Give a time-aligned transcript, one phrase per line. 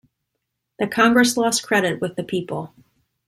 [0.79, 2.73] The Congress lost credit with the people.